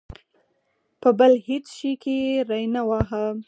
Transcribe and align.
په 1.01 1.09
بل 1.19 1.33
هېڅ 1.47 1.65
شي 1.77 1.91
کې 2.01 2.15
یې 2.25 2.37
ری 2.49 2.63
نه 2.75 2.81
واهه. 2.89 3.25